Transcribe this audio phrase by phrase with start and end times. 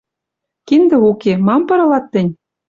[0.67, 1.33] Киндӹ уке.
[1.47, 2.31] Мам пырылат тӹнь?